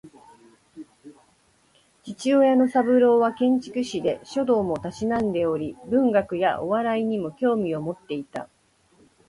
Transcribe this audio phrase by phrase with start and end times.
[2.03, 8.49] 父親の三郎は建築士で、書道も嗜んでおり文学やお笑いにも興味を持っていた